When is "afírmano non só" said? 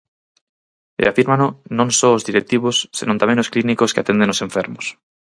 1.11-2.09